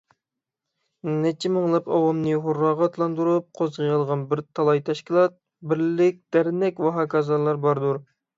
[1.25, 5.37] نەچچە مىڭلاپ ئاۋامنى ھۇرراغا ئاتلاندۇرۇپ قوزغىيالىغان بىر تالاي تەشكىلات،
[5.75, 8.03] بىرلىك، دەرنەك ۋەھاكازالار باردۇر.